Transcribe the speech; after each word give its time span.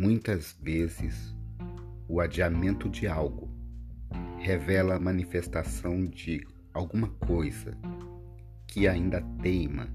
Muitas 0.00 0.56
vezes, 0.62 1.36
o 2.08 2.22
adiamento 2.22 2.88
de 2.88 3.06
algo 3.06 3.50
revela 4.38 4.94
a 4.94 4.98
manifestação 4.98 6.06
de 6.06 6.40
alguma 6.72 7.08
coisa 7.08 7.76
que 8.66 8.88
ainda 8.88 9.20
teima 9.42 9.88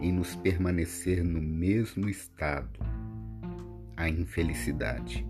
em 0.00 0.10
nos 0.10 0.34
permanecer 0.36 1.22
no 1.22 1.42
mesmo 1.42 2.08
estado, 2.08 2.80
a 3.94 4.08
infelicidade. 4.08 5.28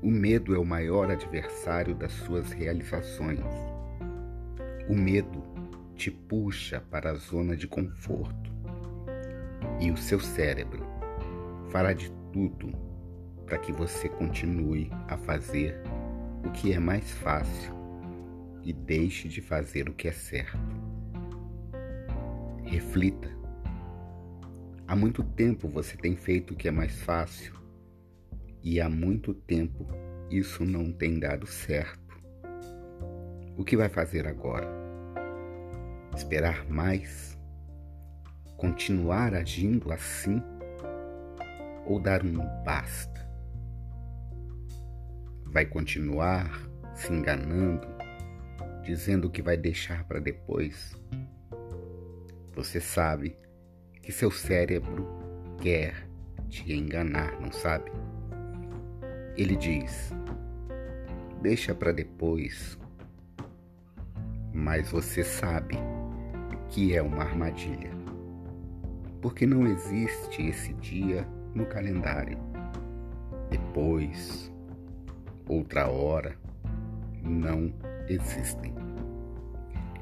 O 0.00 0.08
medo 0.08 0.54
é 0.54 0.58
o 0.60 0.64
maior 0.64 1.10
adversário 1.10 1.96
das 1.96 2.12
suas 2.12 2.52
realizações. 2.52 3.40
O 4.88 4.94
medo 4.94 5.42
te 5.96 6.12
puxa 6.12 6.80
para 6.80 7.10
a 7.10 7.14
zona 7.16 7.56
de 7.56 7.66
conforto 7.66 8.54
e 9.80 9.90
o 9.90 9.96
seu 9.96 10.20
cérebro 10.20 10.93
fará 11.74 11.92
de 11.92 12.08
tudo 12.32 12.72
para 13.44 13.58
que 13.58 13.72
você 13.72 14.08
continue 14.08 14.92
a 15.08 15.18
fazer 15.18 15.82
o 16.46 16.50
que 16.52 16.72
é 16.72 16.78
mais 16.78 17.10
fácil 17.10 17.74
e 18.62 18.72
deixe 18.72 19.26
de 19.26 19.40
fazer 19.40 19.88
o 19.88 19.92
que 19.92 20.06
é 20.06 20.12
certo. 20.12 20.56
Reflita. 22.62 23.28
Há 24.86 24.94
muito 24.94 25.24
tempo 25.24 25.66
você 25.66 25.96
tem 25.96 26.14
feito 26.14 26.54
o 26.54 26.56
que 26.56 26.68
é 26.68 26.70
mais 26.70 27.02
fácil 27.02 27.52
e 28.62 28.80
há 28.80 28.88
muito 28.88 29.34
tempo 29.34 29.84
isso 30.30 30.64
não 30.64 30.92
tem 30.92 31.18
dado 31.18 31.44
certo. 31.44 32.22
O 33.56 33.64
que 33.64 33.76
vai 33.76 33.88
fazer 33.88 34.28
agora? 34.28 34.68
Esperar 36.14 36.70
mais? 36.70 37.36
Continuar 38.56 39.34
agindo 39.34 39.92
assim? 39.92 40.40
Ou 41.86 42.00
dar 42.00 42.24
um 42.24 42.38
basta? 42.64 43.28
Vai 45.46 45.66
continuar 45.66 46.50
se 46.94 47.12
enganando, 47.12 47.86
dizendo 48.82 49.30
que 49.30 49.42
vai 49.42 49.56
deixar 49.56 50.04
para 50.04 50.20
depois? 50.20 50.96
Você 52.54 52.80
sabe 52.80 53.36
que 54.02 54.12
seu 54.12 54.30
cérebro 54.30 55.06
quer 55.60 56.08
te 56.48 56.72
enganar, 56.72 57.40
não 57.40 57.50
sabe? 57.50 57.90
Ele 59.36 59.56
diz: 59.56 60.12
deixa 61.42 61.74
para 61.74 61.92
depois. 61.92 62.78
Mas 64.52 64.90
você 64.90 65.24
sabe 65.24 65.76
que 66.68 66.94
é 66.94 67.02
uma 67.02 67.22
armadilha. 67.22 67.90
Porque 69.20 69.46
não 69.46 69.66
existe 69.66 70.42
esse 70.42 70.72
dia 70.74 71.26
no 71.54 71.66
calendário. 71.66 72.38
Depois, 73.50 74.52
outra 75.48 75.88
hora, 75.88 76.36
não 77.22 77.72
existem. 78.08 78.74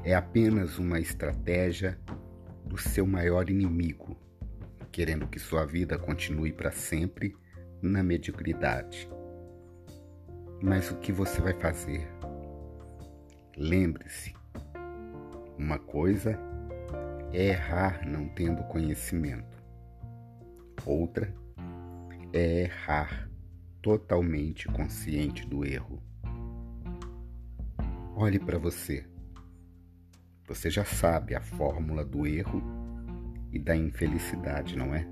É 0.03 0.15
apenas 0.15 0.77
uma 0.79 0.99
estratégia 0.99 1.97
do 2.65 2.77
seu 2.77 3.05
maior 3.05 3.49
inimigo, 3.49 4.17
querendo 4.91 5.27
que 5.27 5.39
sua 5.39 5.65
vida 5.65 5.97
continue 5.97 6.51
para 6.51 6.71
sempre 6.71 7.35
na 7.81 8.03
mediocridade. 8.03 9.09
Mas 10.61 10.89
o 10.91 10.97
que 10.97 11.11
você 11.11 11.41
vai 11.41 11.53
fazer? 11.53 12.07
Lembre-se, 13.55 14.33
uma 15.57 15.77
coisa 15.77 16.37
é 17.31 17.49
errar 17.49 18.07
não 18.07 18.27
tendo 18.29 18.63
conhecimento, 18.63 19.63
outra 20.85 21.33
é 22.33 22.63
errar 22.63 23.29
totalmente 23.81 24.67
consciente 24.67 25.47
do 25.47 25.63
erro. 25.63 26.01
Olhe 28.15 28.39
para 28.39 28.57
você. 28.57 29.05
Você 30.47 30.69
já 30.69 30.83
sabe 30.83 31.35
a 31.35 31.41
fórmula 31.41 32.03
do 32.03 32.27
erro 32.27 32.61
e 33.51 33.59
da 33.59 33.75
infelicidade, 33.75 34.75
não 34.75 34.93
é? 34.93 35.07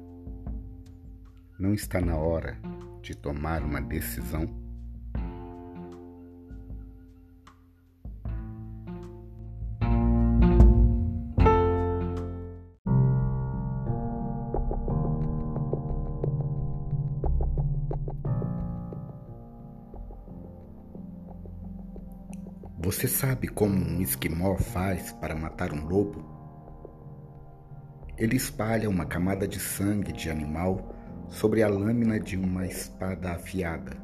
Não 1.60 1.74
está 1.74 2.02
na 2.02 2.18
hora 2.18 2.60
de 3.02 3.16
tomar 3.16 3.64
uma 3.64 3.80
decisão? 3.80 4.61
Você 23.02 23.08
sabe 23.08 23.48
como 23.48 23.74
um 23.74 24.00
esquimó 24.00 24.56
faz 24.56 25.12
para 25.14 25.36
matar 25.36 25.74
um 25.74 25.88
lobo? 25.88 26.24
Ele 28.16 28.36
espalha 28.36 28.88
uma 28.88 29.08
camada 29.08 29.48
de 29.48 29.60
sangue 29.60 30.14
de 30.14 30.30
animal 30.30 30.94
sobre 31.28 31.64
a 31.64 31.68
lâmina 31.68 32.20
de 32.20 32.38
uma 32.38 32.64
espada 32.64 33.32
afiada. 33.32 33.98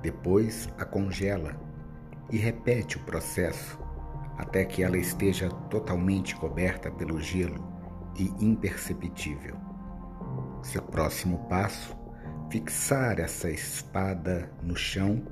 Depois 0.00 0.66
a 0.78 0.84
congela 0.86 1.60
e 2.30 2.38
repete 2.38 2.96
o 2.96 3.00
processo 3.00 3.78
até 4.38 4.64
que 4.64 4.82
ela 4.82 4.96
esteja 4.96 5.50
totalmente 5.68 6.34
coberta 6.36 6.90
pelo 6.90 7.20
gelo 7.20 7.70
e 8.18 8.32
imperceptível. 8.42 9.58
Seu 10.62 10.80
próximo 10.80 11.46
passo, 11.50 11.94
fixar 12.50 13.20
essa 13.20 13.50
espada 13.50 14.50
no 14.62 14.74
chão 14.74 15.22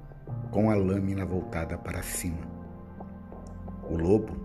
com 0.51 0.71
a 0.71 0.75
lâmina 0.75 1.25
voltada 1.25 1.79
para 1.79 2.03
cima. 2.03 2.58
O 3.91 3.97
lobo, 3.97 4.37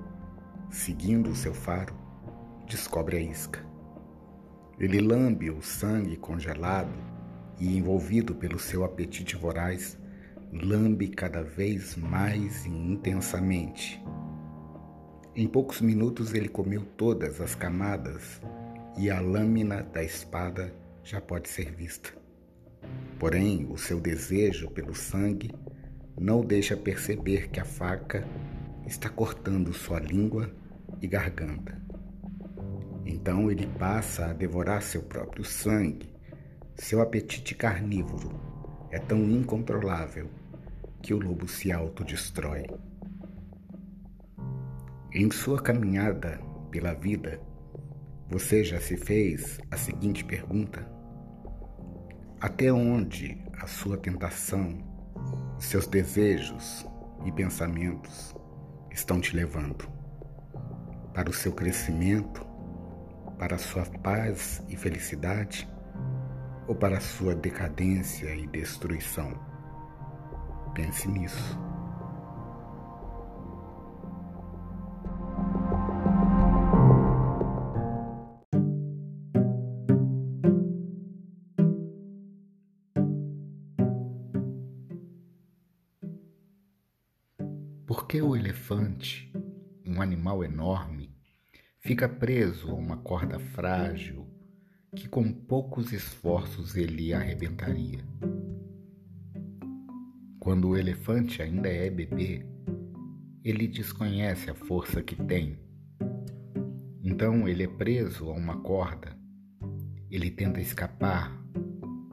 seguindo 0.69 1.29
o 1.29 1.35
seu 1.35 1.53
faro, 1.53 1.93
descobre 2.67 3.17
a 3.17 3.19
isca. 3.19 3.59
Ele 4.79 5.01
lambe 5.01 5.49
o 5.51 5.61
sangue 5.61 6.15
congelado 6.15 6.93
e, 7.59 7.77
envolvido 7.77 8.33
pelo 8.33 8.57
seu 8.57 8.83
apetite 8.83 9.35
voraz, 9.35 9.97
lambe 10.51 11.07
cada 11.09 11.43
vez 11.43 11.95
mais 11.95 12.65
intensamente. 12.65 14.01
Em 15.35 15.47
poucos 15.47 15.81
minutos 15.81 16.33
ele 16.33 16.47
comeu 16.47 16.85
todas 16.95 17.41
as 17.41 17.55
camadas 17.55 18.39
e 18.97 19.09
a 19.09 19.19
lâmina 19.19 19.83
da 19.83 20.03
espada 20.03 20.73
já 21.03 21.19
pode 21.19 21.49
ser 21.49 21.71
vista. 21.71 22.11
Porém, 23.19 23.67
o 23.69 23.77
seu 23.77 23.99
desejo 23.99 24.69
pelo 24.69 24.93
sangue 24.93 25.51
não 26.19 26.41
deixa 26.41 26.77
perceber 26.77 27.49
que 27.49 27.59
a 27.59 27.65
faca 27.65 28.25
está 28.85 29.09
cortando 29.09 29.73
sua 29.73 29.99
língua 29.99 30.49
e 31.01 31.07
garganta. 31.07 31.81
Então 33.05 33.51
ele 33.51 33.67
passa 33.67 34.27
a 34.27 34.33
devorar 34.33 34.81
seu 34.81 35.03
próprio 35.03 35.43
sangue. 35.43 36.11
Seu 36.75 37.01
apetite 37.01 37.53
carnívoro 37.53 38.31
é 38.91 38.99
tão 38.99 39.19
incontrolável 39.29 40.29
que 41.01 41.13
o 41.13 41.19
lobo 41.19 41.47
se 41.47 41.71
autodestrói. 41.71 42.65
Em 45.11 45.29
sua 45.29 45.61
caminhada 45.61 46.39
pela 46.71 46.93
vida, 46.93 47.39
você 48.29 48.63
já 48.63 48.79
se 48.79 48.97
fez 48.97 49.59
a 49.69 49.77
seguinte 49.77 50.23
pergunta: 50.23 50.87
Até 52.39 52.71
onde 52.73 53.37
a 53.59 53.67
sua 53.67 53.97
tentação 53.97 54.77
seus 55.59 55.87
desejos 55.87 56.85
e 57.25 57.31
pensamentos 57.31 58.35
estão 58.93 59.19
te 59.19 59.35
levando 59.35 59.89
para 61.13 61.29
o 61.29 61.33
seu 61.33 61.51
crescimento, 61.51 62.45
para 63.37 63.55
a 63.55 63.59
sua 63.59 63.83
paz 63.85 64.63
e 64.69 64.77
felicidade 64.77 65.67
ou 66.67 66.75
para 66.75 66.97
a 66.97 67.01
sua 67.01 67.35
decadência 67.35 68.33
e 68.33 68.47
destruição? 68.47 69.33
Pense 70.73 71.07
nisso. 71.07 71.72
Que 88.13 88.21
o 88.21 88.35
elefante, 88.35 89.33
um 89.83 89.99
animal 89.99 90.43
enorme, 90.43 91.17
fica 91.79 92.07
preso 92.07 92.69
a 92.69 92.75
uma 92.75 92.97
corda 92.97 93.39
frágil 93.39 94.27
que 94.95 95.09
com 95.09 95.33
poucos 95.33 95.91
esforços 95.91 96.75
ele 96.75 97.11
arrebentaria? 97.11 98.05
Quando 100.39 100.69
o 100.69 100.77
elefante 100.77 101.41
ainda 101.41 101.67
é 101.67 101.89
bebê, 101.89 102.45
ele 103.43 103.67
desconhece 103.67 104.47
a 104.47 104.53
força 104.53 105.01
que 105.01 105.15
tem. 105.15 105.57
Então 107.01 107.47
ele 107.47 107.63
é 107.63 107.67
preso 107.67 108.29
a 108.29 108.33
uma 108.33 108.61
corda. 108.61 109.17
Ele 110.11 110.29
tenta 110.29 110.61
escapar, 110.61 111.35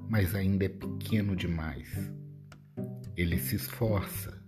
mas 0.08 0.34
ainda 0.34 0.64
é 0.64 0.70
pequeno 0.70 1.36
demais. 1.36 2.10
Ele 3.14 3.36
se 3.36 3.56
esforça, 3.56 4.39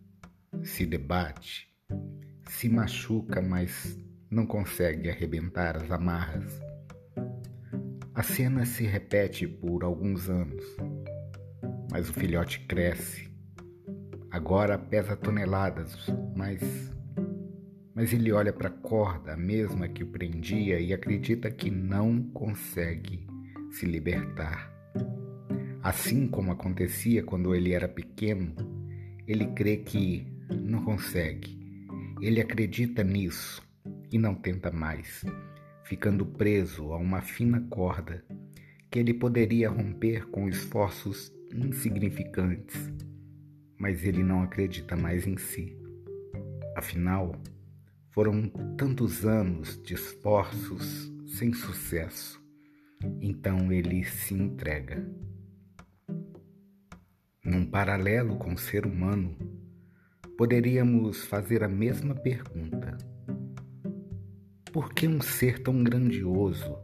se 0.62 0.86
debate, 0.86 1.68
se 2.48 2.68
machuca, 2.68 3.42
mas 3.42 3.98
não 4.30 4.46
consegue 4.46 5.10
arrebentar 5.10 5.76
as 5.76 5.90
amarras. 5.90 6.60
A 8.14 8.22
cena 8.22 8.64
se 8.64 8.84
repete 8.84 9.46
por 9.46 9.84
alguns 9.84 10.28
anos, 10.28 10.64
mas 11.90 12.08
o 12.08 12.12
filhote 12.12 12.60
cresce. 12.66 13.30
Agora 14.30 14.78
pesa 14.78 15.16
toneladas, 15.16 15.96
mas 16.34 16.60
mas 17.94 18.10
ele 18.12 18.32
olha 18.32 18.54
para 18.54 18.68
a 18.68 18.72
corda, 18.72 19.34
a 19.34 19.36
mesma 19.36 19.86
que 19.86 20.02
o 20.02 20.06
prendia, 20.06 20.80
e 20.80 20.94
acredita 20.94 21.50
que 21.50 21.70
não 21.70 22.22
consegue 22.30 23.26
se 23.70 23.84
libertar. 23.84 24.72
Assim 25.82 26.26
como 26.26 26.50
acontecia 26.50 27.22
quando 27.22 27.54
ele 27.54 27.74
era 27.74 27.86
pequeno, 27.86 28.54
ele 29.26 29.46
crê 29.48 29.76
que 29.76 30.31
não 30.54 30.84
consegue. 30.84 31.60
Ele 32.20 32.40
acredita 32.40 33.02
nisso 33.02 33.62
e 34.10 34.18
não 34.18 34.34
tenta 34.34 34.70
mais, 34.70 35.24
ficando 35.84 36.24
preso 36.24 36.92
a 36.92 36.98
uma 36.98 37.20
fina 37.20 37.60
corda 37.70 38.24
que 38.90 38.98
ele 38.98 39.14
poderia 39.14 39.70
romper 39.70 40.26
com 40.28 40.48
esforços 40.48 41.32
insignificantes, 41.54 42.92
mas 43.78 44.04
ele 44.04 44.22
não 44.22 44.42
acredita 44.42 44.94
mais 44.94 45.26
em 45.26 45.38
si. 45.38 45.76
Afinal, 46.76 47.40
foram 48.10 48.48
tantos 48.76 49.24
anos 49.24 49.82
de 49.82 49.94
esforços 49.94 51.10
sem 51.26 51.54
sucesso. 51.54 52.38
Então 53.20 53.72
ele 53.72 54.04
se 54.04 54.34
entrega. 54.34 55.04
Num 57.44 57.66
paralelo 57.66 58.36
com 58.36 58.52
o 58.52 58.58
ser 58.58 58.86
humano, 58.86 59.36
poderíamos 60.42 61.22
fazer 61.26 61.62
a 61.62 61.68
mesma 61.68 62.16
pergunta: 62.16 62.98
por 64.72 64.92
que 64.92 65.06
um 65.06 65.20
ser 65.20 65.60
tão 65.60 65.84
grandioso, 65.84 66.76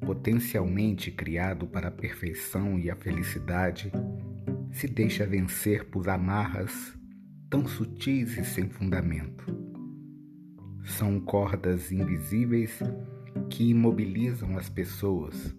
potencialmente 0.00 1.10
criado 1.10 1.66
para 1.66 1.88
a 1.88 1.90
perfeição 1.90 2.78
e 2.78 2.90
a 2.90 2.96
felicidade, 2.96 3.92
se 4.70 4.88
deixa 4.88 5.26
vencer 5.26 5.90
por 5.90 6.08
amarras 6.08 6.98
tão 7.50 7.66
sutis 7.68 8.38
e 8.38 8.44
sem 8.46 8.70
fundamento? 8.70 9.44
São 10.82 11.20
cordas 11.20 11.92
invisíveis 11.92 12.78
que 13.50 13.68
imobilizam 13.68 14.56
as 14.56 14.70
pessoas 14.70 15.54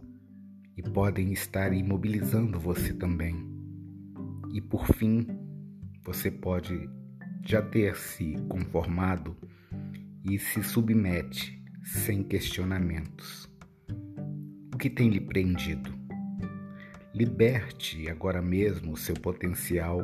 e 0.75 0.81
podem 0.81 1.31
estar 1.31 1.73
imobilizando 1.73 2.59
você 2.59 2.91
também. 2.91 3.35
E 4.51 4.59
por 4.59 4.87
fim, 4.87 5.27
você 6.03 6.31
pode 6.31 6.89
já 7.45 7.61
ter 7.61 7.95
se 7.95 8.35
conformado 8.47 9.35
e 10.23 10.39
se 10.39 10.63
submete 10.63 11.61
sem 11.83 12.23
questionamentos. 12.23 13.49
O 14.73 14.77
que 14.77 14.89
tem 14.89 15.09
lhe 15.09 15.19
prendido? 15.19 15.91
Liberte 17.13 18.09
agora 18.09 18.41
mesmo 18.41 18.93
o 18.93 18.97
seu 18.97 19.15
potencial 19.15 20.01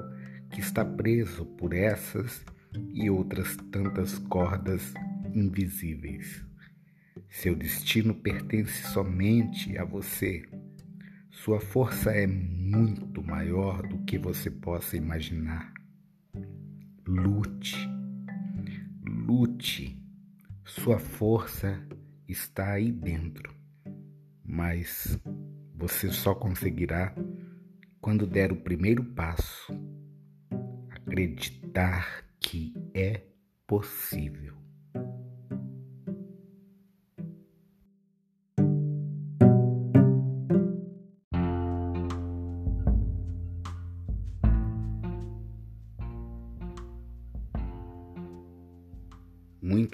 que 0.51 0.59
está 0.59 0.83
preso 0.83 1.45
por 1.45 1.74
essas 1.74 2.44
e 2.94 3.09
outras 3.09 3.56
tantas 3.71 4.19
cordas 4.19 4.94
invisíveis. 5.33 6.44
Seu 7.30 7.56
destino 7.56 8.13
pertence 8.13 8.83
somente 8.91 9.77
a 9.77 9.86
você. 9.86 10.44
Sua 11.31 11.59
força 11.59 12.12
é 12.12 12.27
muito 12.27 13.24
maior 13.24 13.88
do 13.88 14.00
que 14.00 14.18
você 14.18 14.51
possa 14.51 14.97
imaginar. 14.97 15.78
Lute, 17.11 17.75
lute. 19.03 20.00
Sua 20.63 21.00
força 21.00 21.83
está 22.27 22.73
aí 22.73 22.91
dentro, 22.91 23.51
mas 24.45 25.19
você 25.73 26.11
só 26.11 26.35
conseguirá 26.35 27.15
quando 28.00 28.27
der 28.27 28.51
o 28.51 28.61
primeiro 28.61 29.03
passo. 29.03 29.73
Acreditar 30.91 32.25
que 32.39 32.75
é 32.94 33.23
possível. 33.65 34.55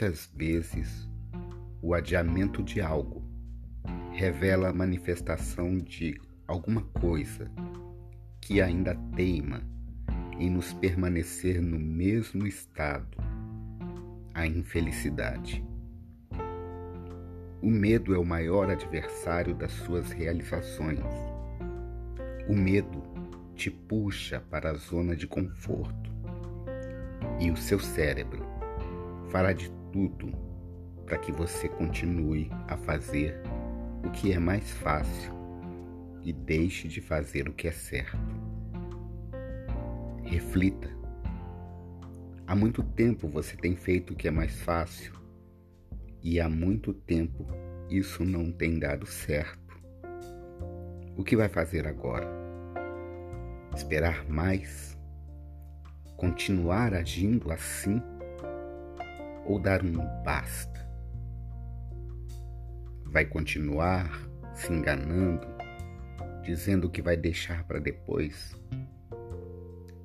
Muitas 0.06 0.30
vezes, 0.36 1.10
o 1.82 1.96
adiamento 1.96 2.62
de 2.62 2.80
algo 2.80 3.24
revela 4.12 4.70
a 4.70 4.74
manifestação 4.74 5.80
de 5.80 6.22
alguma 6.48 6.84
coisa 6.84 7.50
que 8.40 8.62
ainda 8.62 8.94
teima 9.16 9.64
em 10.38 10.48
nos 10.48 10.74
permanecer 10.74 11.60
no 11.60 11.80
mesmo 11.80 12.46
estado, 12.46 13.18
a 14.32 14.46
infelicidade. 14.46 15.66
O 17.60 17.72
medo 17.72 18.14
é 18.14 18.20
o 18.20 18.24
maior 18.24 18.70
adversário 18.70 19.56
das 19.56 19.72
suas 19.72 20.12
realizações. 20.12 21.00
O 22.48 22.54
medo 22.54 23.02
te 23.56 23.72
puxa 23.72 24.40
para 24.52 24.70
a 24.70 24.76
zona 24.76 25.16
de 25.16 25.26
conforto 25.26 26.12
e 27.40 27.50
o 27.50 27.58
seu 27.58 27.80
cérebro 27.80 28.46
fará 29.32 29.52
de 29.52 29.75
tudo 29.96 30.30
para 31.06 31.18
que 31.18 31.32
você 31.32 31.70
continue 31.70 32.52
a 32.68 32.76
fazer 32.76 33.40
o 34.06 34.12
que 34.12 34.34
é 34.34 34.38
mais 34.38 34.70
fácil 34.70 35.32
e 36.22 36.34
deixe 36.34 36.90
de 36.90 37.00
fazer 37.00 37.48
o 37.48 37.54
que 37.54 37.70
é 37.70 37.72
certo. 37.72 38.18
Reflita. 40.22 40.90
Há 42.46 42.54
muito 42.54 42.84
tempo 42.84 43.30
você 43.30 43.56
tem 43.56 43.78
feito 43.78 44.12
o 44.12 44.16
que 44.18 44.28
é 44.28 44.32
mais 44.32 44.60
fácil 44.60 45.14
e 46.22 46.42
há 46.42 46.50
muito 46.50 46.94
tempo 46.94 47.48
isso 47.90 48.26
não 48.26 48.52
tem 48.52 48.78
dado 48.78 49.06
certo. 49.06 49.80
O 51.16 51.24
que 51.24 51.38
vai 51.38 51.48
fazer 51.48 51.88
agora? 51.88 52.28
Esperar 53.74 54.28
mais? 54.28 55.00
Continuar 56.18 56.94
agindo 56.94 57.50
assim? 57.50 58.02
Ou 59.46 59.60
dar 59.60 59.84
um 59.84 59.94
basta? 60.24 60.86
Vai 63.06 63.26
continuar 63.26 64.10
se 64.54 64.74
enganando, 64.74 65.48
dizendo 66.44 66.90
que 66.90 67.02
vai 67.02 67.16
deixar 67.16 67.64
para 67.64 67.80
depois? 67.80 68.56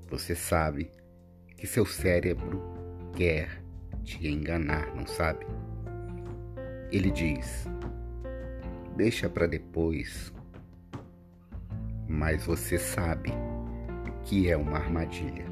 Você 0.08 0.34
sabe 0.34 0.90
que 1.56 1.66
seu 1.66 1.86
cérebro 1.86 2.62
quer 3.16 3.62
te 4.04 4.26
enganar, 4.26 4.94
não 4.94 5.06
sabe? 5.06 5.46
Ele 6.92 7.10
diz: 7.10 7.66
deixa 8.96 9.28
para 9.28 9.46
depois. 9.46 10.32
Mas 12.08 12.44
você 12.44 12.76
sabe 12.76 13.30
que 14.24 14.50
é 14.50 14.56
uma 14.56 14.78
armadilha. 14.78 15.44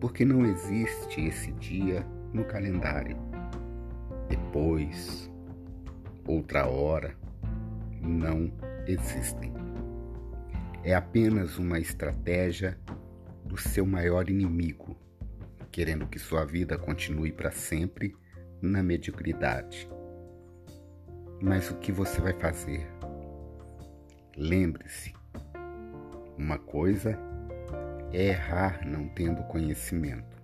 Porque 0.00 0.24
não 0.24 0.46
existe 0.46 1.20
esse 1.20 1.50
dia 1.52 2.06
no 2.34 2.44
calendário. 2.44 3.16
Depois, 4.28 5.30
outra 6.26 6.66
hora, 6.66 7.16
não 8.02 8.52
existem. 8.86 9.52
É 10.82 10.94
apenas 10.94 11.56
uma 11.56 11.78
estratégia 11.78 12.76
do 13.44 13.56
seu 13.56 13.86
maior 13.86 14.28
inimigo, 14.28 14.96
querendo 15.70 16.06
que 16.06 16.18
sua 16.18 16.44
vida 16.44 16.76
continue 16.76 17.32
para 17.32 17.50
sempre 17.50 18.14
na 18.60 18.82
mediocridade. 18.82 19.88
Mas 21.40 21.70
o 21.70 21.76
que 21.76 21.92
você 21.92 22.20
vai 22.20 22.32
fazer? 22.34 22.86
Lembre-se, 24.36 25.14
uma 26.36 26.58
coisa 26.58 27.16
é 28.12 28.28
errar 28.28 28.86
não 28.86 29.08
tendo 29.08 29.42
conhecimento, 29.44 30.42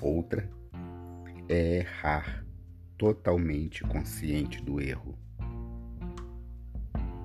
outra 0.00 0.48
é 1.52 1.78
errar 1.78 2.44
totalmente 2.96 3.82
consciente 3.82 4.62
do 4.62 4.80
erro. 4.80 5.18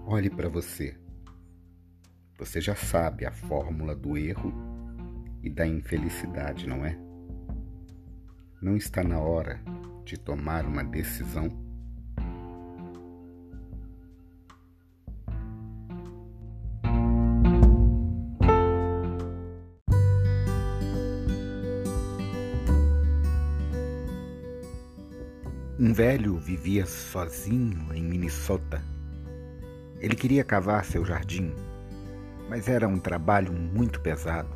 Olhe 0.03 0.31
para 0.31 0.49
você. 0.49 0.97
Você 2.39 2.59
já 2.59 2.75
sabe 2.75 3.25
a 3.25 3.31
fórmula 3.31 3.95
do 3.95 4.17
erro 4.17 4.51
e 5.43 5.49
da 5.49 5.67
infelicidade, 5.67 6.67
não 6.67 6.83
é? 6.83 6.97
Não 8.59 8.75
está 8.75 9.03
na 9.03 9.19
hora 9.19 9.61
de 10.03 10.17
tomar 10.17 10.65
uma 10.65 10.83
decisão? 10.83 11.64
Um 25.77 25.91
velho 25.91 26.37
vivia 26.37 26.85
sozinho 26.85 27.93
em 27.93 28.01
Minnesota. 28.01 28.81
Ele 29.99 30.15
queria 30.15 30.41
cavar 30.41 30.85
seu 30.85 31.03
jardim, 31.03 31.53
mas 32.49 32.69
era 32.69 32.87
um 32.87 32.97
trabalho 32.97 33.51
muito 33.51 33.99
pesado. 33.99 34.47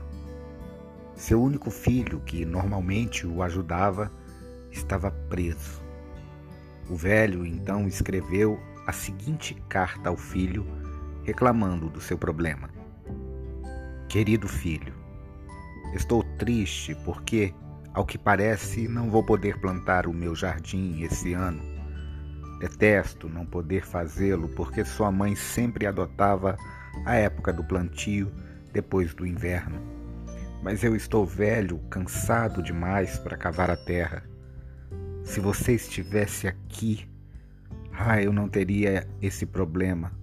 Seu 1.15 1.43
único 1.43 1.69
filho, 1.69 2.21
que 2.21 2.45
normalmente 2.45 3.27
o 3.27 3.43
ajudava, 3.43 4.09
estava 4.71 5.11
preso. 5.11 5.81
O 6.89 6.95
velho 6.95 7.45
então 7.45 7.85
escreveu 7.85 8.57
a 8.87 8.93
seguinte 8.93 9.61
carta 9.67 10.07
ao 10.07 10.15
filho, 10.15 10.65
reclamando 11.25 11.89
do 11.89 11.99
seu 11.99 12.17
problema: 12.17 12.69
Querido 14.07 14.47
filho, 14.47 14.93
estou 15.93 16.23
triste 16.37 16.95
porque 17.03 17.53
ao 17.99 18.05
que 18.05 18.17
parece, 18.17 18.87
não 18.87 19.09
vou 19.09 19.21
poder 19.21 19.59
plantar 19.59 20.07
o 20.07 20.13
meu 20.13 20.33
jardim 20.33 21.01
esse 21.01 21.33
ano. 21.33 21.61
Detesto 22.57 23.27
não 23.27 23.45
poder 23.45 23.85
fazê-lo 23.85 24.47
porque 24.55 24.85
sua 24.85 25.11
mãe 25.11 25.35
sempre 25.35 25.85
adotava 25.85 26.57
a 27.05 27.15
época 27.15 27.51
do 27.51 27.61
plantio 27.61 28.31
depois 28.71 29.13
do 29.13 29.27
inverno. 29.27 29.81
Mas 30.63 30.81
eu 30.81 30.95
estou 30.95 31.25
velho, 31.25 31.77
cansado 31.89 32.63
demais 32.63 33.19
para 33.19 33.35
cavar 33.35 33.69
a 33.69 33.75
terra. 33.75 34.23
Se 35.25 35.41
você 35.41 35.73
estivesse 35.73 36.47
aqui, 36.47 37.05
ah, 37.91 38.23
eu 38.23 38.31
não 38.31 38.47
teria 38.47 39.05
esse 39.21 39.45
problema. 39.45 40.13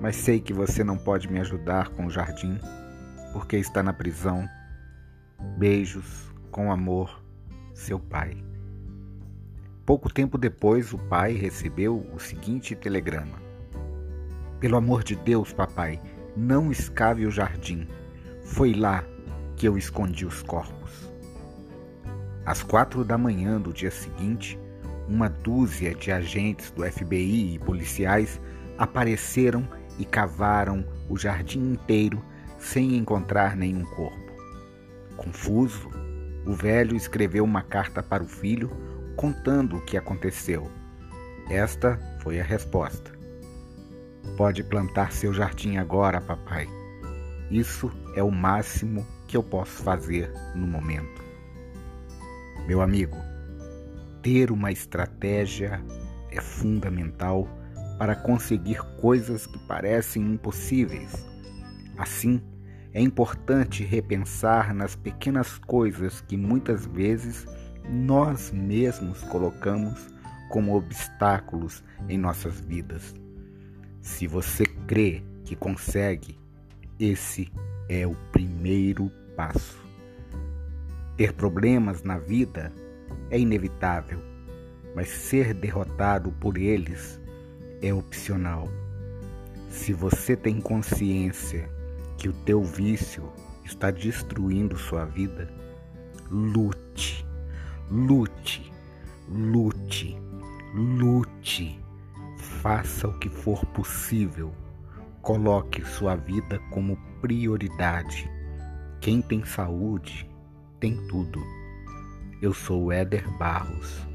Mas 0.00 0.14
sei 0.14 0.40
que 0.40 0.52
você 0.52 0.84
não 0.84 0.96
pode 0.96 1.28
me 1.28 1.40
ajudar 1.40 1.88
com 1.88 2.06
o 2.06 2.10
jardim 2.10 2.60
porque 3.32 3.56
está 3.56 3.82
na 3.82 3.92
prisão. 3.92 4.48
Beijos, 5.58 6.31
com 6.52 6.70
amor, 6.70 7.20
seu 7.74 7.98
pai. 7.98 8.36
Pouco 9.84 10.12
tempo 10.12 10.38
depois, 10.38 10.92
o 10.92 10.98
pai 10.98 11.32
recebeu 11.32 12.06
o 12.14 12.20
seguinte 12.20 12.76
telegrama: 12.76 13.42
Pelo 14.60 14.76
amor 14.76 15.02
de 15.02 15.16
Deus, 15.16 15.52
papai, 15.52 15.98
não 16.36 16.70
escave 16.70 17.26
o 17.26 17.30
jardim. 17.30 17.88
Foi 18.44 18.74
lá 18.74 19.02
que 19.56 19.66
eu 19.66 19.76
escondi 19.76 20.26
os 20.26 20.42
corpos. 20.42 21.10
Às 22.44 22.62
quatro 22.62 23.04
da 23.04 23.16
manhã 23.16 23.58
do 23.58 23.72
dia 23.72 23.90
seguinte, 23.90 24.58
uma 25.08 25.28
dúzia 25.28 25.94
de 25.94 26.12
agentes 26.12 26.70
do 26.70 26.84
FBI 26.84 27.54
e 27.54 27.58
policiais 27.58 28.40
apareceram 28.76 29.66
e 29.98 30.04
cavaram 30.04 30.84
o 31.08 31.16
jardim 31.16 31.72
inteiro 31.72 32.22
sem 32.58 32.96
encontrar 32.96 33.56
nenhum 33.56 33.84
corpo. 33.84 34.32
Confuso, 35.16 35.90
o 36.46 36.52
velho 36.52 36.96
escreveu 36.96 37.44
uma 37.44 37.62
carta 37.62 38.02
para 38.02 38.22
o 38.22 38.28
filho 38.28 38.70
contando 39.16 39.76
o 39.76 39.84
que 39.84 39.96
aconteceu. 39.96 40.70
Esta 41.48 41.98
foi 42.20 42.40
a 42.40 42.44
resposta. 42.44 43.12
Pode 44.36 44.62
plantar 44.64 45.12
seu 45.12 45.32
jardim 45.32 45.76
agora, 45.76 46.20
papai. 46.20 46.68
Isso 47.50 47.92
é 48.16 48.22
o 48.22 48.30
máximo 48.30 49.06
que 49.28 49.36
eu 49.36 49.42
posso 49.42 49.82
fazer 49.82 50.32
no 50.54 50.66
momento. 50.66 51.22
Meu 52.66 52.80
amigo, 52.80 53.16
ter 54.22 54.50
uma 54.50 54.70
estratégia 54.70 55.82
é 56.30 56.40
fundamental 56.40 57.46
para 57.98 58.16
conseguir 58.16 58.80
coisas 59.00 59.46
que 59.46 59.58
parecem 59.66 60.22
impossíveis. 60.22 61.26
Assim, 61.98 62.40
é 62.94 63.00
importante 63.00 63.84
repensar 63.84 64.74
nas 64.74 64.94
pequenas 64.94 65.58
coisas 65.58 66.20
que 66.20 66.36
muitas 66.36 66.86
vezes 66.86 67.46
nós 67.88 68.50
mesmos 68.50 69.22
colocamos 69.24 70.08
como 70.50 70.76
obstáculos 70.76 71.82
em 72.08 72.18
nossas 72.18 72.60
vidas. 72.60 73.14
Se 74.00 74.26
você 74.26 74.66
crê 74.86 75.22
que 75.44 75.56
consegue, 75.56 76.38
esse 77.00 77.50
é 77.88 78.06
o 78.06 78.14
primeiro 78.30 79.10
passo. 79.36 79.82
Ter 81.16 81.32
problemas 81.32 82.02
na 82.02 82.18
vida 82.18 82.72
é 83.30 83.38
inevitável, 83.38 84.20
mas 84.94 85.08
ser 85.08 85.54
derrotado 85.54 86.30
por 86.32 86.58
eles 86.58 87.18
é 87.80 87.92
opcional. 87.94 88.68
Se 89.70 89.94
você 89.94 90.36
tem 90.36 90.60
consciência 90.60 91.68
que 92.22 92.28
o 92.28 92.32
teu 92.32 92.62
vício 92.62 93.28
está 93.64 93.90
destruindo 93.90 94.78
sua 94.78 95.04
vida, 95.04 95.52
lute, 96.30 97.26
lute, 97.90 98.72
lute, 99.28 100.16
lute. 100.72 101.80
Faça 102.38 103.08
o 103.08 103.18
que 103.18 103.28
for 103.28 103.66
possível. 103.66 104.52
Coloque 105.20 105.84
sua 105.84 106.14
vida 106.14 106.60
como 106.70 106.96
prioridade. 107.20 108.30
Quem 109.00 109.20
tem 109.20 109.44
saúde 109.44 110.30
tem 110.78 110.96
tudo. 111.08 111.42
Eu 112.40 112.54
sou 112.54 112.92
Éder 112.92 113.28
Barros, 113.36 114.06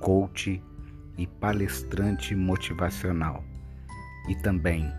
coach 0.00 0.62
e 1.16 1.26
palestrante 1.26 2.34
motivacional 2.34 3.42
e 4.28 4.34
também 4.34 4.92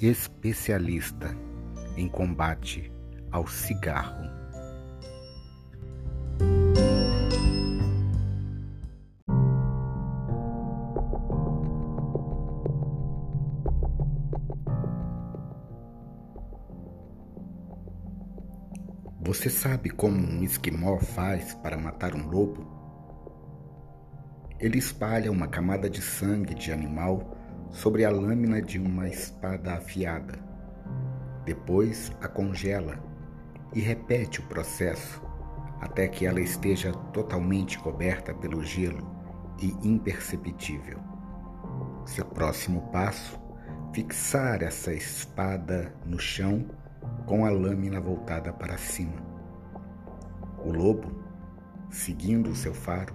especialista 0.00 1.36
em 1.96 2.08
combate 2.08 2.90
ao 3.30 3.46
cigarro. 3.46 4.30
Você 19.22 19.50
sabe 19.50 19.90
como 19.90 20.16
um 20.16 20.42
esquimó 20.42 20.98
faz 20.98 21.54
para 21.56 21.76
matar 21.76 22.14
um 22.14 22.26
lobo? 22.26 22.66
Ele 24.58 24.78
espalha 24.78 25.30
uma 25.30 25.46
camada 25.46 25.88
de 25.88 26.02
sangue 26.02 26.54
de 26.54 26.72
animal 26.72 27.39
sobre 27.70 28.04
a 28.04 28.10
lâmina 28.10 28.60
de 28.60 28.78
uma 28.78 29.08
espada 29.08 29.74
afiada. 29.74 30.38
Depois 31.44 32.12
a 32.20 32.28
congela 32.28 32.98
e 33.74 33.80
repete 33.80 34.40
o 34.40 34.44
processo 34.44 35.22
até 35.80 36.06
que 36.06 36.26
ela 36.26 36.40
esteja 36.40 36.92
totalmente 37.12 37.78
coberta 37.78 38.34
pelo 38.34 38.62
gelo 38.62 39.10
e 39.60 39.74
imperceptível. 39.82 40.98
Seu 42.04 42.24
próximo 42.24 42.82
passo, 42.90 43.40
fixar 43.92 44.62
essa 44.62 44.92
espada 44.92 45.94
no 46.04 46.18
chão 46.18 46.66
com 47.26 47.46
a 47.46 47.50
lâmina 47.50 48.00
voltada 48.00 48.52
para 48.52 48.76
cima. 48.76 49.22
O 50.64 50.70
lobo, 50.70 51.10
seguindo 51.88 52.50
o 52.50 52.56
seu 52.56 52.74
faro, 52.74 53.14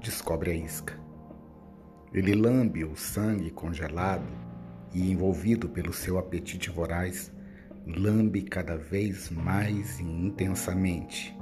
descobre 0.00 0.50
a 0.50 0.54
isca. 0.54 1.03
Ele 2.14 2.32
lambe 2.32 2.84
o 2.84 2.94
sangue 2.94 3.50
congelado 3.50 4.28
e, 4.92 5.10
envolvido 5.10 5.68
pelo 5.68 5.92
seu 5.92 6.16
apetite 6.16 6.70
voraz, 6.70 7.32
lambe 7.84 8.42
cada 8.42 8.76
vez 8.76 9.28
mais 9.30 9.98
intensamente. 9.98 11.36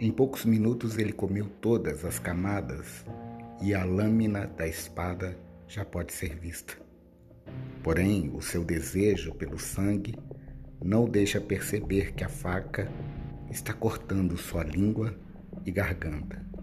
Em 0.00 0.10
poucos 0.10 0.46
minutos 0.46 0.96
ele 0.96 1.12
comeu 1.12 1.46
todas 1.60 2.06
as 2.06 2.18
camadas 2.18 3.04
e 3.60 3.74
a 3.74 3.84
lâmina 3.84 4.46
da 4.46 4.66
espada 4.66 5.38
já 5.68 5.84
pode 5.84 6.14
ser 6.14 6.34
vista. 6.36 6.74
Porém, 7.82 8.30
o 8.34 8.40
seu 8.40 8.64
desejo 8.64 9.34
pelo 9.34 9.58
sangue 9.58 10.16
não 10.82 11.04
deixa 11.04 11.38
perceber 11.38 12.14
que 12.14 12.24
a 12.24 12.30
faca 12.30 12.90
está 13.50 13.74
cortando 13.74 14.38
sua 14.38 14.64
língua 14.64 15.14
e 15.66 15.70
garganta. 15.70 16.53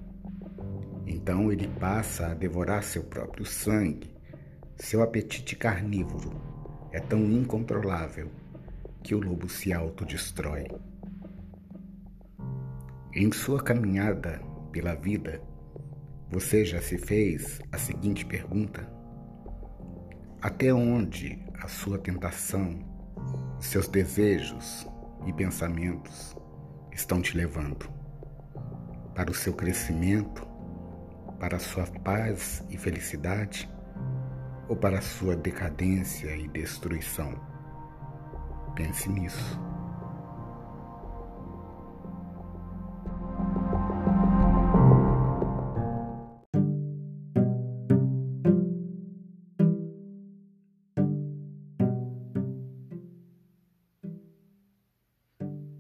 Então 1.14 1.52
ele 1.52 1.68
passa 1.68 2.28
a 2.28 2.34
devorar 2.34 2.82
seu 2.84 3.04
próprio 3.04 3.46
sangue. 3.46 4.16
Seu 4.78 5.04
apetite 5.04 5.58
carnívoro 5.58 6.32
é 6.90 7.02
tão 7.02 7.20
incontrolável 7.30 8.32
que 9.04 9.14
o 9.14 9.20
lobo 9.20 9.50
se 9.50 9.74
autodestrói. 9.74 10.68
Em 13.14 13.30
sua 13.30 13.62
caminhada 13.62 14.42
pela 14.72 14.96
vida, 14.96 15.42
você 16.30 16.64
já 16.64 16.82
se 16.82 16.98
fez 16.98 17.60
a 17.74 17.78
seguinte 17.78 18.26
pergunta: 18.26 18.90
Até 20.42 20.74
onde 20.74 21.44
a 21.56 21.68
sua 21.68 21.98
tentação, 21.98 22.80
seus 23.60 23.90
desejos 23.90 24.88
e 25.26 25.34
pensamentos 25.34 26.38
estão 26.90 27.22
te 27.22 27.36
levando? 27.36 27.92
Para 29.14 29.30
o 29.30 29.36
seu 29.36 29.54
crescimento 29.54 30.51
para 31.42 31.58
sua 31.58 31.88
paz 31.88 32.64
e 32.70 32.78
felicidade 32.78 33.68
ou 34.70 34.76
para 34.76 35.02
sua 35.02 35.36
decadência 35.36 36.36
e 36.36 36.48
destruição? 36.48 37.34
Pense 38.76 39.10
nisso. 39.10 39.60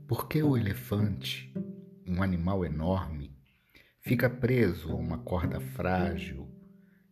Por 0.08 0.27
que 0.27 0.41
o 0.41 0.58
elefante, 0.58 1.53
um 2.08 2.24
animal 2.24 2.65
enorme, 2.65 3.21
fica 4.01 4.29
preso 4.29 4.91
a 4.91 4.96
uma 4.96 5.20
corda 5.20 5.60
frágil 5.60 6.48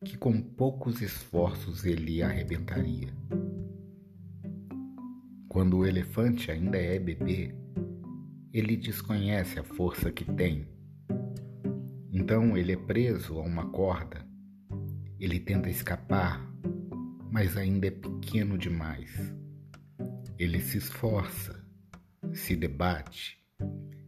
que 0.03 0.17
com 0.17 0.41
poucos 0.41 1.01
esforços 1.01 1.85
ele 1.85 2.23
arrebentaria. 2.23 3.13
Quando 5.47 5.77
o 5.77 5.85
elefante 5.85 6.51
ainda 6.51 6.77
é 6.77 6.97
bebê, 6.97 7.53
ele 8.51 8.75
desconhece 8.75 9.59
a 9.59 9.63
força 9.63 10.11
que 10.11 10.25
tem. 10.33 10.67
Então 12.11 12.57
ele 12.57 12.71
é 12.71 12.77
preso 12.77 13.37
a 13.37 13.43
uma 13.43 13.69
corda. 13.69 14.25
Ele 15.19 15.39
tenta 15.39 15.69
escapar, 15.69 16.41
mas 17.31 17.55
ainda 17.55 17.87
é 17.87 17.91
pequeno 17.91 18.57
demais. 18.57 19.11
Ele 20.39 20.59
se 20.59 20.77
esforça, 20.77 21.63
se 22.33 22.55
debate, 22.55 23.37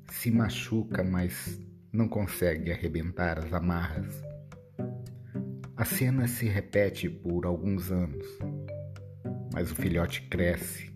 se 0.09 0.31
machuca, 0.31 1.03
mas 1.03 1.59
não 1.91 2.07
consegue 2.07 2.71
arrebentar 2.71 3.37
as 3.37 3.53
amarras. 3.53 4.23
A 5.75 5.83
cena 5.83 6.27
se 6.27 6.45
repete 6.45 7.09
por 7.09 7.45
alguns 7.45 7.91
anos, 7.91 8.25
mas 9.53 9.71
o 9.71 9.75
filhote 9.75 10.21
cresce. 10.29 10.89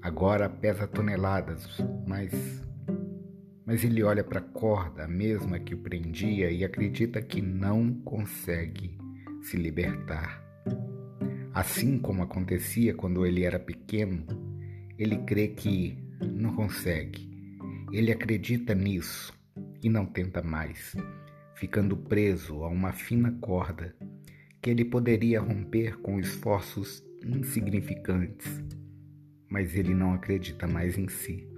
Agora 0.00 0.48
pesa 0.48 0.86
toneladas, 0.86 1.66
mas 2.06 2.32
mas 3.66 3.84
ele 3.84 4.02
olha 4.02 4.24
para 4.24 4.40
a 4.40 4.42
corda, 4.42 5.04
a 5.04 5.08
mesma 5.08 5.60
que 5.60 5.74
o 5.74 5.78
prendia, 5.78 6.50
e 6.50 6.64
acredita 6.64 7.22
que 7.22 7.40
não 7.40 7.94
consegue 8.00 8.98
se 9.42 9.56
libertar. 9.56 10.42
Assim 11.54 11.96
como 11.96 12.20
acontecia 12.20 12.94
quando 12.94 13.24
ele 13.24 13.44
era 13.44 13.60
pequeno, 13.60 14.26
ele 14.98 15.18
crê 15.18 15.46
que 15.46 15.96
não 16.20 16.56
consegue. 16.56 17.30
Ele 17.92 18.10
acredita 18.10 18.74
nisso 18.74 19.32
e 19.82 19.88
não 19.88 20.06
tenta 20.06 20.42
mais, 20.42 20.94
ficando 21.54 21.96
preso 21.96 22.64
a 22.64 22.68
uma 22.68 22.92
fina 22.92 23.36
corda 23.40 23.94
que 24.62 24.68
ele 24.68 24.84
poderia 24.84 25.40
romper 25.40 25.98
com 26.00 26.20
esforços 26.20 27.02
insignificantes, 27.24 28.62
mas 29.48 29.74
ele 29.74 29.94
não 29.94 30.12
acredita 30.12 30.66
mais 30.66 30.98
em 30.98 31.08
si. 31.08 31.48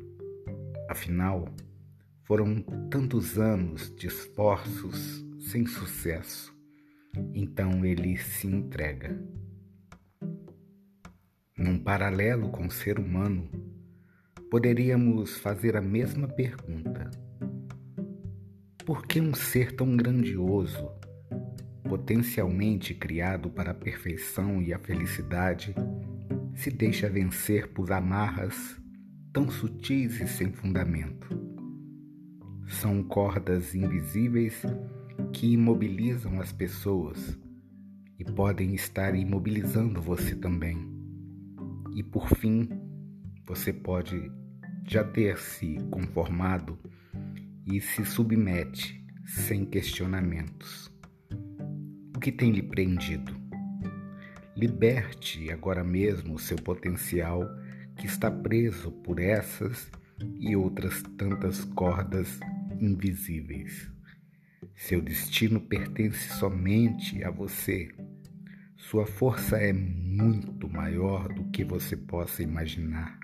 Afinal, 0.88 1.48
foram 2.24 2.62
tantos 2.90 3.38
anos 3.38 3.94
de 3.96 4.06
esforços 4.06 5.24
sem 5.40 5.66
sucesso, 5.66 6.56
então 7.34 7.84
ele 7.84 8.16
se 8.16 8.46
entrega. 8.46 9.20
Num 11.56 11.78
paralelo 11.78 12.50
com 12.50 12.66
o 12.66 12.70
ser 12.70 12.98
humano, 12.98 13.50
poderíamos 14.50 15.38
fazer 15.38 15.76
a 15.76 15.82
mesma 15.82 16.28
pergunta: 16.28 17.10
por 18.84 19.06
que 19.06 19.20
um 19.20 19.32
ser 19.32 19.72
tão 19.72 19.96
grandioso, 19.96 20.90
potencialmente 21.84 22.94
criado 22.94 23.48
para 23.48 23.70
a 23.70 23.74
perfeição 23.74 24.60
e 24.60 24.72
a 24.72 24.78
felicidade, 24.78 25.74
se 26.54 26.70
deixa 26.70 27.08
vencer 27.08 27.68
por 27.68 27.92
amarras 27.92 28.80
tão 29.32 29.48
sutis 29.48 30.20
e 30.20 30.26
sem 30.26 30.52
fundamento? 30.52 31.28
São 32.66 33.02
cordas 33.04 33.74
invisíveis 33.74 34.62
que 35.32 35.52
imobilizam 35.52 36.40
as 36.40 36.50
pessoas 36.52 37.38
e 38.18 38.24
podem 38.24 38.74
estar 38.74 39.14
imobilizando 39.14 40.00
você 40.00 40.34
também. 40.34 40.90
E 41.94 42.02
por 42.02 42.28
fim, 42.28 42.68
você 43.46 43.72
pode 43.72 44.30
já 44.84 45.04
ter 45.04 45.38
se 45.38 45.78
conformado 45.90 46.78
e 47.66 47.80
se 47.80 48.04
submete 48.04 49.04
sem 49.24 49.64
questionamentos. 49.64 50.90
O 52.16 52.20
que 52.20 52.32
tem 52.32 52.50
lhe 52.52 52.62
prendido? 52.62 53.34
Liberte 54.56 55.50
agora 55.50 55.82
mesmo 55.82 56.34
o 56.34 56.38
seu 56.38 56.56
potencial 56.56 57.48
que 57.96 58.06
está 58.06 58.30
preso 58.30 58.90
por 58.90 59.18
essas 59.18 59.90
e 60.38 60.54
outras 60.54 61.02
tantas 61.16 61.64
cordas 61.64 62.38
invisíveis. 62.80 63.90
Seu 64.74 65.00
destino 65.00 65.60
pertence 65.60 66.28
somente 66.34 67.22
a 67.24 67.30
você 67.30 67.90
sua 68.82 69.06
força 69.06 69.56
é 69.56 69.72
muito 69.72 70.68
maior 70.68 71.32
do 71.32 71.44
que 71.44 71.64
você 71.64 71.96
possa 71.96 72.42
imaginar. 72.42 73.18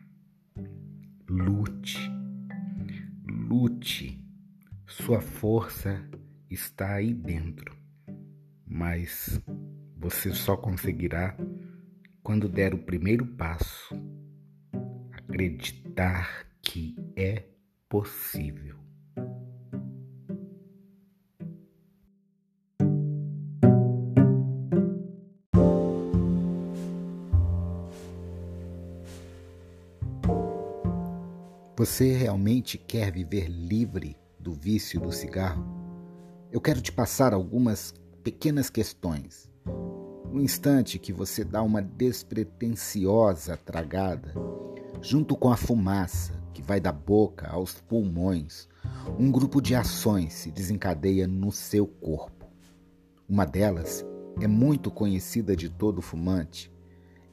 Lute, 1.28 1.98
lute. 3.28 4.18
Sua 5.04 5.20
força 5.20 6.04
está 6.50 6.94
aí 6.96 7.14
dentro, 7.14 7.74
mas 8.66 9.40
você 9.96 10.34
só 10.34 10.56
conseguirá 10.56 11.36
quando 12.22 12.48
der 12.48 12.74
o 12.74 12.78
primeiro 12.78 13.24
passo. 13.24 13.94
Acreditar 15.12 16.46
que 16.60 16.96
é 17.16 17.44
possível. 17.88 18.76
Você 31.76 32.12
realmente 32.14 32.76
quer 32.76 33.12
viver 33.12 33.48
livre 33.48 34.16
do 34.38 34.52
vício 34.52 35.00
do 35.00 35.12
cigarro? 35.12 35.64
Eu 36.50 36.60
quero 36.60 36.80
te 36.80 36.92
passar 36.92 37.32
algumas 37.32 37.94
pequenas 38.22 38.70
questões. 38.70 39.50
No 40.32 40.40
instante 40.40 40.98
que 40.98 41.12
você 41.12 41.44
dá 41.44 41.62
uma 41.62 41.82
despretensiosa 41.82 43.56
tragada, 43.56 44.34
junto 45.00 45.36
com 45.36 45.50
a 45.50 45.56
fumaça 45.56 46.32
que 46.52 46.62
vai 46.62 46.80
da 46.80 46.92
boca 46.92 47.48
aos 47.48 47.80
pulmões, 47.80 48.68
um 49.18 49.30
grupo 49.30 49.60
de 49.60 49.74
ações 49.74 50.34
se 50.34 50.50
desencadeia 50.50 51.26
no 51.26 51.50
seu 51.50 51.86
corpo. 51.86 52.46
Uma 53.28 53.44
delas 53.44 54.04
é 54.40 54.46
muito 54.46 54.90
conhecida 54.90 55.56
de 55.56 55.68
todo 55.68 56.02
fumante. 56.02 56.72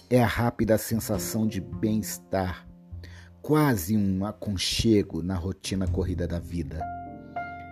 É 0.10 0.22
a 0.22 0.28
rápida 0.28 0.78
sensação 0.78 1.48
de 1.48 1.60
bem-estar 1.60 2.68
quase 3.42 3.96
um 3.96 4.26
aconchego 4.26 5.22
na 5.22 5.36
rotina 5.36 5.88
corrida 5.88 6.28
da 6.28 6.40
vida. 6.40 6.82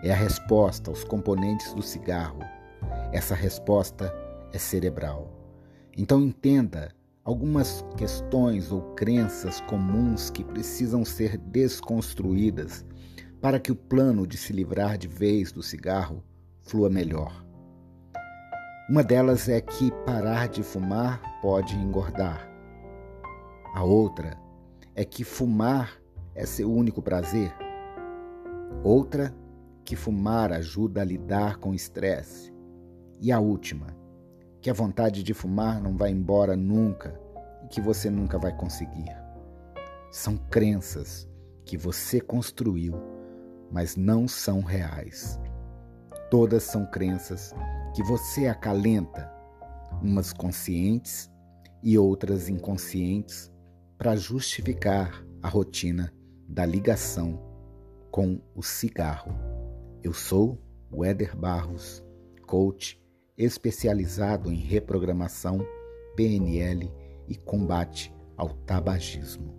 É 0.03 0.11
a 0.11 0.15
resposta 0.15 0.91
aos 0.91 1.05
componentes 1.05 1.73
do 1.73 1.81
cigarro. 1.81 2.41
Essa 3.13 3.33
resposta 3.33 4.13
é 4.51 4.57
cerebral. 4.57 5.31
Então 5.97 6.21
entenda 6.21 6.93
algumas 7.23 7.85
questões 7.95 8.69
ou 8.69 8.81
crenças 8.95 9.61
comuns 9.61 10.29
que 10.29 10.43
precisam 10.43 11.05
ser 11.05 11.37
desconstruídas 11.37 12.85
para 13.39 13.61
que 13.61 13.71
o 13.71 13.75
plano 13.75 14.27
de 14.27 14.35
se 14.35 14.51
livrar 14.51 14.97
de 14.97 15.07
vez 15.07 15.53
do 15.53 15.63
cigarro 15.63 16.21
flua 16.61 16.89
melhor. 16.89 17.45
Uma 18.89 19.03
delas 19.03 19.47
é 19.47 19.61
que 19.61 19.89
parar 20.05 20.49
de 20.49 20.63
fumar 20.63 21.21
pode 21.41 21.75
engordar. 21.77 22.45
A 23.73 23.83
outra 23.83 24.37
é 24.93 25.05
que 25.05 25.23
fumar 25.23 25.93
é 26.35 26.45
seu 26.45 26.69
único 26.69 27.01
prazer. 27.01 27.55
Outra, 28.83 29.33
que 29.83 29.95
fumar 29.95 30.51
ajuda 30.51 31.01
a 31.01 31.05
lidar 31.05 31.57
com 31.57 31.71
o 31.71 31.75
estresse. 31.75 32.53
E 33.19 33.31
a 33.31 33.39
última, 33.39 33.87
que 34.61 34.69
a 34.69 34.73
vontade 34.73 35.23
de 35.23 35.33
fumar 35.33 35.81
não 35.81 35.97
vai 35.97 36.11
embora 36.11 36.55
nunca 36.55 37.19
e 37.63 37.67
que 37.67 37.81
você 37.81 38.09
nunca 38.09 38.37
vai 38.37 38.55
conseguir. 38.55 39.11
São 40.11 40.37
crenças 40.37 41.27
que 41.65 41.77
você 41.77 42.21
construiu, 42.21 42.93
mas 43.71 43.95
não 43.95 44.27
são 44.27 44.61
reais. 44.61 45.39
Todas 46.29 46.63
são 46.63 46.85
crenças 46.85 47.53
que 47.95 48.03
você 48.03 48.47
acalenta, 48.47 49.31
umas 50.01 50.33
conscientes 50.33 51.29
e 51.81 51.97
outras 51.97 52.49
inconscientes, 52.49 53.51
para 53.97 54.15
justificar 54.15 55.23
a 55.41 55.47
rotina 55.47 56.11
da 56.47 56.65
ligação 56.65 57.39
com 58.11 58.39
o 58.55 58.61
cigarro. 58.61 59.52
Eu 60.03 60.13
sou 60.13 60.61
o 60.91 61.03
Éder 61.03 61.35
Barros, 61.35 62.03
coach 62.45 63.01
especializado 63.37 64.51
em 64.51 64.55
reprogramação, 64.55 65.65
PNL 66.15 66.91
e 67.27 67.35
combate 67.35 68.13
ao 68.37 68.49
tabagismo. 68.49 69.51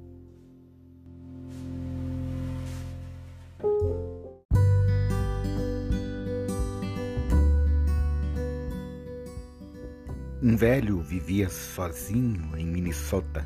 Um 10.40 10.56
velho 10.56 11.00
vivia 11.00 11.48
sozinho 11.48 12.54
em 12.56 12.66
Minnesota 12.66 13.44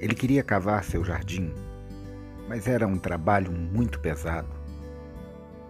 ele 0.00 0.14
queria 0.14 0.42
cavar 0.42 0.82
seu 0.82 1.04
jardim, 1.04 1.52
mas 2.48 2.66
era 2.66 2.86
um 2.86 2.98
trabalho 2.98 3.52
muito 3.52 4.00
pesado. 4.00 4.59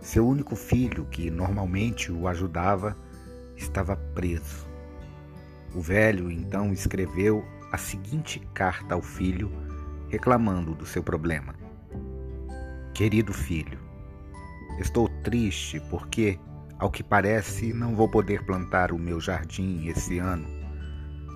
Seu 0.01 0.27
único 0.27 0.57
filho, 0.57 1.05
que 1.05 1.31
normalmente 1.31 2.11
o 2.11 2.27
ajudava, 2.27 2.97
estava 3.57 3.97
preso. 3.97 4.67
O 5.75 5.81
velho 5.81 6.31
então 6.31 6.73
escreveu 6.73 7.45
a 7.71 7.77
seguinte 7.77 8.41
carta 8.55 8.95
ao 8.95 9.03
filho, 9.03 9.53
reclamando 10.09 10.75
do 10.75 10.87
seu 10.87 11.03
problema: 11.03 11.55
Querido 12.95 13.33
filho, 13.33 13.79
estou 14.79 15.07
triste 15.23 15.81
porque, 15.91 16.39
ao 16.79 16.91
que 16.91 17.03
parece, 17.03 17.73
não 17.73 17.95
vou 17.95 18.09
poder 18.09 18.45
plantar 18.45 18.93
o 18.93 18.99
meu 18.99 19.21
jardim 19.21 19.87
esse 19.87 20.19
ano. 20.19 20.49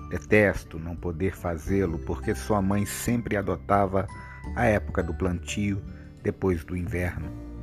Detesto 0.09 0.79
não 0.79 0.95
poder 0.95 1.35
fazê-lo 1.35 1.99
porque 1.99 2.33
sua 2.33 2.61
mãe 2.61 2.85
sempre 2.85 3.37
adotava 3.37 4.07
a 4.55 4.65
época 4.65 5.03
do 5.03 5.13
plantio 5.13 5.81
depois 6.23 6.63
do 6.63 6.75
inverno. 6.75 7.54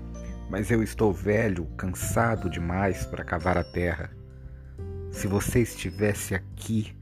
Mas 0.52 0.70
eu 0.70 0.82
estou 0.82 1.14
velho, 1.14 1.64
cansado 1.78 2.50
demais 2.50 3.06
para 3.06 3.24
cavar 3.24 3.56
a 3.56 3.64
terra. 3.64 4.10
Se 5.10 5.26
você 5.26 5.60
estivesse 5.62 6.34
aqui, 6.34 6.94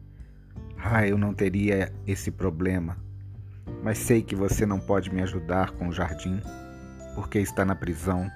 ah, 0.78 1.04
eu 1.04 1.18
não 1.18 1.34
teria 1.34 1.92
esse 2.06 2.30
problema. 2.30 2.96
Mas 3.82 3.98
sei 3.98 4.22
que 4.22 4.36
você 4.36 4.64
não 4.64 4.78
pode 4.78 5.12
me 5.12 5.20
ajudar 5.20 5.72
com 5.72 5.88
o 5.88 5.92
jardim, 5.92 6.40
porque 7.16 7.40
está 7.40 7.64
na 7.64 7.74
prisão. 7.74 8.30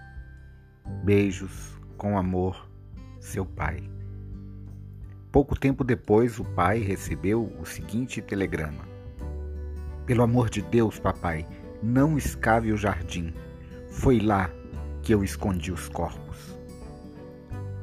Beijos, 1.04 1.80
com 1.96 2.18
amor, 2.18 2.68
seu 3.20 3.46
pai. 3.46 3.88
Pouco 5.30 5.56
tempo 5.56 5.84
depois, 5.84 6.40
o 6.40 6.44
pai 6.44 6.80
recebeu 6.80 7.54
o 7.60 7.64
seguinte 7.64 8.20
telegrama: 8.20 8.84
Pelo 10.06 10.24
amor 10.24 10.50
de 10.50 10.60
Deus, 10.60 10.98
papai, 10.98 11.46
não 11.80 12.18
escave 12.18 12.72
o 12.72 12.76
jardim. 12.76 13.32
Foi 13.88 14.18
lá 14.18 14.50
que 15.04 15.12
eu 15.12 15.22
escondi 15.22 15.70
os 15.70 15.86
corpos. 15.86 16.58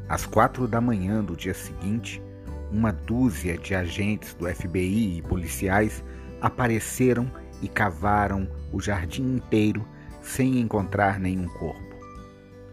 Às 0.09 0.25
quatro 0.25 0.67
da 0.67 0.81
manhã 0.81 1.23
do 1.23 1.37
dia 1.37 1.53
seguinte, 1.53 2.21
uma 2.71 2.91
dúzia 2.91 3.57
de 3.57 3.75
agentes 3.75 4.33
do 4.33 4.47
FBI 4.47 5.19
e 5.19 5.21
policiais 5.21 6.03
apareceram 6.41 7.31
e 7.61 7.67
cavaram 7.67 8.49
o 8.73 8.81
jardim 8.81 9.35
inteiro 9.35 9.87
sem 10.21 10.59
encontrar 10.59 11.19
nenhum 11.19 11.47
corpo. 11.47 11.95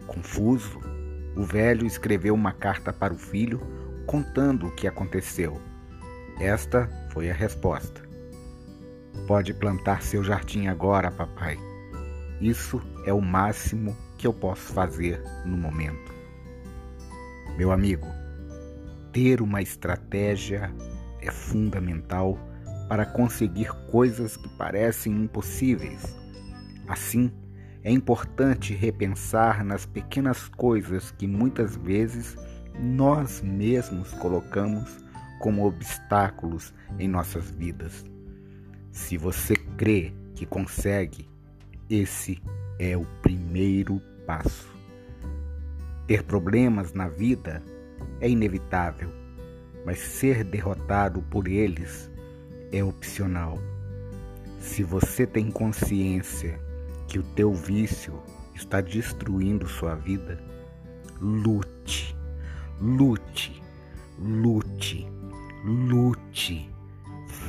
Confuso, 0.06 0.80
o 1.36 1.44
velho 1.44 1.86
escreveu 1.86 2.34
uma 2.34 2.52
carta 2.52 2.90
para 2.90 3.12
o 3.12 3.18
filho 3.18 3.60
contando 4.06 4.66
o 4.66 4.74
que 4.74 4.88
aconteceu. 4.88 5.60
Esta 6.40 6.88
foi 7.10 7.30
a 7.30 7.34
resposta. 7.34 8.00
Pode 9.26 9.52
plantar 9.52 10.02
seu 10.02 10.24
jardim 10.24 10.68
agora, 10.68 11.10
papai. 11.10 11.58
Isso 12.40 12.80
é 13.04 13.12
o 13.12 13.20
máximo 13.20 13.94
que 14.18 14.26
eu 14.26 14.32
posso 14.32 14.72
fazer 14.72 15.22
no 15.46 15.56
momento. 15.56 16.12
Meu 17.56 17.72
amigo, 17.72 18.06
ter 19.12 19.40
uma 19.40 19.62
estratégia 19.62 20.70
é 21.20 21.30
fundamental 21.30 22.38
para 22.88 23.06
conseguir 23.06 23.70
coisas 23.90 24.36
que 24.36 24.48
parecem 24.50 25.12
impossíveis. 25.12 26.16
Assim, 26.86 27.32
é 27.84 27.92
importante 27.92 28.74
repensar 28.74 29.64
nas 29.64 29.86
pequenas 29.86 30.48
coisas 30.48 31.10
que 31.12 31.26
muitas 31.26 31.76
vezes 31.76 32.36
nós 32.78 33.40
mesmos 33.40 34.12
colocamos 34.14 34.98
como 35.40 35.66
obstáculos 35.66 36.74
em 36.98 37.08
nossas 37.08 37.50
vidas. 37.50 38.04
Se 38.90 39.16
você 39.16 39.54
crê 39.76 40.12
que 40.34 40.44
consegue, 40.44 41.28
esse 41.88 42.42
é 42.78 42.96
o 42.96 43.04
primeiro 43.22 44.00
passo. 44.26 44.74
Ter 46.06 46.22
problemas 46.22 46.92
na 46.92 47.08
vida 47.08 47.62
é 48.20 48.28
inevitável, 48.28 49.10
mas 49.84 49.98
ser 49.98 50.44
derrotado 50.44 51.22
por 51.22 51.48
eles 51.48 52.10
é 52.72 52.82
opcional. 52.82 53.58
Se 54.60 54.82
você 54.82 55.26
tem 55.26 55.50
consciência 55.50 56.58
que 57.06 57.18
o 57.18 57.22
teu 57.22 57.52
vício 57.52 58.22
está 58.54 58.80
destruindo 58.80 59.68
sua 59.68 59.94
vida, 59.94 60.38
lute, 61.20 62.16
lute, 62.80 63.62
lute, 64.18 65.06
lute. 65.64 66.70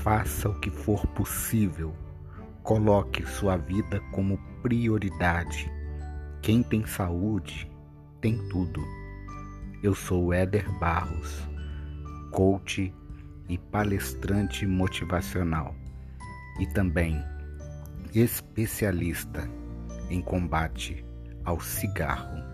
Faça 0.02 0.50
o 0.50 0.60
que 0.60 0.70
for 0.70 1.06
possível. 1.08 1.94
Coloque 2.64 3.26
sua 3.26 3.58
vida 3.58 4.00
como 4.12 4.38
prioridade. 4.62 5.72
Quem 6.42 6.64
tem 6.64 6.86
saúde 6.86 7.70
tem 8.22 8.38
tudo. 8.50 8.82
Eu 9.82 9.96
sou 9.96 10.34
Éder 10.34 10.70
Barros, 10.80 11.48
coach 12.32 12.94
e 13.48 13.58
palestrante 13.58 14.66
motivacional 14.66 15.74
e 16.60 16.68
também 16.68 17.24
especialista 18.14 19.50
em 20.10 20.22
combate 20.22 21.06
ao 21.46 21.60
cigarro. 21.60 22.49